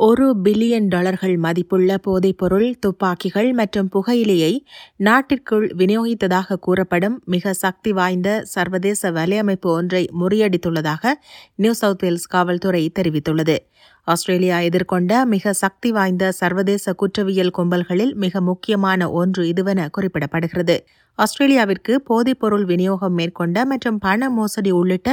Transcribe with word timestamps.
ஒரு 0.00 0.26
பில்லியன் 0.44 0.88
டாலர்கள் 0.88 1.36
மதிப்புள்ள 1.36 1.96
போதைப்பொருள் 2.06 2.66
துப்பாக்கிகள் 2.80 3.48
மற்றும் 3.52 3.88
புகையிலையை 3.94 4.50
நாட்டிற்குள் 4.96 5.66
விநியோகித்ததாக 5.76 6.58
கூறப்படும் 6.58 7.16
மிக 7.24 7.52
சக்தி 7.54 7.92
வாய்ந்த 7.92 8.28
சர்வதேச 8.44 9.10
வலையமைப்பு 9.10 9.70
ஒன்றை 9.70 10.02
முறியடித்துள்ளதாக 10.20 11.14
நியூ 11.54 11.72
சவுத் 11.72 12.02
வேல்ஸ் 12.02 12.26
காவல்துறை 12.26 12.92
தெரிவித்துள்ளது. 12.98 13.56
ஆஸ்திரேலியா 14.04 14.58
எதிர்கொண்ட 14.58 15.24
மிக 15.24 15.52
சக்தி 15.52 15.90
வாய்ந்த 15.90 16.32
சர்வதேச 16.32 16.92
குற்றவியல் 16.92 17.54
கும்பல்களில் 17.58 18.14
மிக 18.14 18.40
முக்கியமான 18.40 19.10
ஒன்று 19.12 19.42
இதுவென 19.44 19.88
குறிப்பிடப்படுகிறது. 19.96 20.76
ஆஸ்திரேலியாவிற்கு 21.18 21.92
போதைப்பொருள் 22.08 22.64
விநியோகம் 22.64 23.14
மேற்கொண்ட 23.14 23.64
மற்றும் 23.64 23.98
பண 23.98 24.30
மோசடி 24.30 24.70
உள்ளிட்ட 24.70 25.10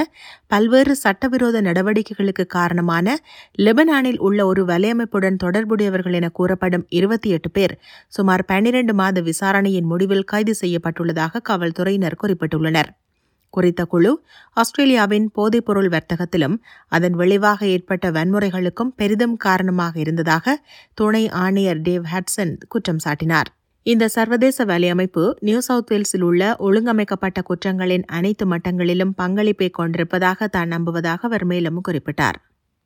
பல்வேறு 0.47 0.95
சட்டவிரோத 0.95 1.61
நடவடிக்கைகளுக்கு 1.61 2.45
காரணமான 2.47 3.07
லெபனானில் 3.59 4.19
உள்ள 4.19 4.39
ஒரு 4.45 4.65
வலையமைப்புடன் 4.75 5.41
தொடர்புடையவர்கள் 5.43 6.13
என 6.13 6.29
கூறப்படும் 6.29 6.85
இருபத்தி 6.89 7.29
எட்டு 7.29 7.51
பேர் 7.51 7.75
சுமார் 8.07 8.45
பன்னிரண்டு 8.45 8.93
மாத 8.93 9.21
விசாரணையின் 9.21 9.89
முடிவில் 9.93 10.23
கைது 10.23 10.55
செய்யப்பட்டுள்ளதாக 10.61 11.41
காவல்துறையினர் 11.41 12.19
குறிப்பிட்டுள்ளனர். 12.23 12.91
குறித்த 13.49 13.85
குழு 13.85 14.09
ஆஸ்திரேலியாவின் 14.53 15.31
போதைப்பொருள் 15.35 15.89
வர்த்தகத்திலும் 15.89 16.55
அதன் 16.87 17.13
விளைவாக 17.13 17.65
ஏற்பட்ட 17.65 18.11
வன்முறைகளுக்கும் 18.11 18.91
பெரிதும் 18.95 19.37
காரணமாக 19.37 19.99
இருந்ததாக 19.99 20.55
துணை 20.93 21.29
ஆணையர் 21.29 21.81
டேவ் 21.81 22.07
ஹட்சன் 22.13 22.53
குற்றம் 22.67 23.01
சாட்டினார். 23.05 23.49
இந்த 23.83 24.07
சர்வதேச 24.07 24.65
வலையமைப்பு 24.65 25.23
நியூ 25.39 25.59
சவுத் 25.59 25.91
வேல்ஸில் 25.91 26.21
உள்ள 26.21 26.55
ஒழுங்கமைக்கப்பட்ட 26.59 27.41
குற்றங்களின் 27.49 28.05
அனைத்து 28.05 28.45
மட்டங்களிலும் 28.45 29.15
பங்களிப்பை 29.15 29.69
கொண்டிருப்பதாக 29.69 30.47
தான் 30.47 30.67
நம்புவதாக 30.67 31.27
அவர் 31.27 31.45
மேலும் 31.45 31.81
குறிப்பிட்டார். 31.87 32.39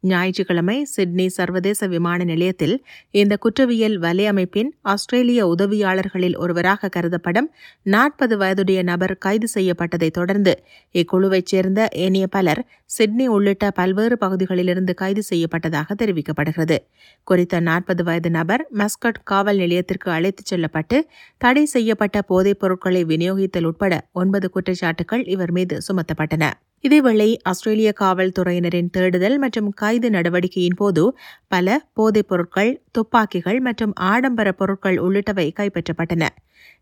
ஞாயிற்றுக்கிழமை 0.04 0.86
சிட்னி 0.86 1.28
சர்வதேச 1.28 1.88
விமான 1.88 2.24
நிலையத்தில் 2.24 2.76
இந்த 3.12 3.38
குற்றவியல் 3.38 3.98
வலையமைப்பின் 4.00 4.70
ஆஸ்திரேலிய 4.82 5.48
உதவியாளர்களில் 5.48 6.38
ஒருவராக 6.38 6.90
கருதப்படும் 6.90 7.50
நாற்பது 7.84 8.38
வயதுடைய 8.38 8.84
நபர் 8.84 9.18
கைது 9.18 9.48
செய்யப்பட்டதைத் 9.56 10.10
தொடர்ந்து 10.10 10.54
இக்குழுவைச் 10.96 11.46
சேர்ந்த 11.46 11.88
ஏனைய 11.96 12.28
பலர் 12.28 12.62
சிட்னி 12.86 13.28
உள்ளிட்ட 13.28 13.72
பல்வேறு 13.72 14.18
பகுதிகளிலிருந்து 14.18 14.94
கைது 14.94 15.24
செய்யப்பட்டதாக 15.30 15.96
தெரிவிக்கப்படுகிறது. 15.96 16.78
குறித்த 17.24 17.60
நாற்பது 17.60 18.04
வயது 18.04 18.32
நபர் 18.32 18.66
மஸ்கட் 18.78 19.22
காவல் 19.24 19.58
நிலையத்திற்கு 19.58 20.12
அழைத்துச் 20.12 20.46
செல்லப்பட்டு 20.46 21.08
தடை 21.38 21.66
செய்யப்பட்ட 21.66 22.22
போதைப் 22.22 22.60
பொருட்களை 22.60 23.04
விநியோகித்தல் 23.06 23.64
உட்பட 23.64 24.08
ஒன்பது 24.12 24.50
குற்றச்சாட்டுகள் 24.56 25.28
இவர் 25.28 25.52
மீது 25.52 25.78
சுமத்தப்பட்டன. 25.88 26.46
இதேவேளை 26.84 27.38
ஆஸ்திரேலிய 27.42 27.94
காவல்துறையினரின் 28.00 28.90
தேடுதல் 28.90 29.38
மற்றும் 29.38 29.70
கைது 29.70 30.10
நடவடிக்கையின் 30.10 30.76
போது 30.76 31.18
பல 31.48 31.88
போதைப் 31.94 32.28
பொருட்கள் 32.28 32.82
துப்பாக்கிகள் 32.92 33.60
மற்றும் 33.60 33.94
ஆடம்பர 34.00 34.52
பொருட்கள் 34.52 34.98
உள்ளிட்டவை 34.98 35.48
கைப்பற்றப்பட்டன. 35.60 36.28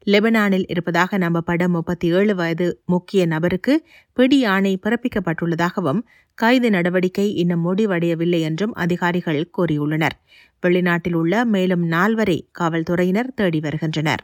லெபனானில் 0.06 0.66
இருப்பதாக 0.68 1.18
நம்பப்படும் 1.18 1.68
முப்பத்தி 1.68 2.14
ஏழு 2.14 2.36
வயது 2.36 2.82
முக்கிய 2.86 3.26
நபருக்கு 3.26 3.74
பிடி 4.14 4.46
ஆணை 4.46 4.80
பிறப்பிக்கப்பட்டுள்ளதாகவும் 4.84 6.02
கைது 6.34 6.70
நடவடிக்கை 6.70 7.36
இன்னும் 7.36 7.66
முடிவடையவில்லை 7.68 8.40
என்றும் 8.40 8.74
அதிகாரிகள் 8.74 9.50
கூறியுள்ளனர். 9.58 10.18
வெளிநாட்டில் 10.62 11.14
உள்ள 11.14 11.46
மேலும் 11.46 11.92
நால்வரை 11.92 12.40
காவல்துறையினர் 12.52 13.34
தேடி 13.34 13.60
வருகின்றனர். 13.60 14.24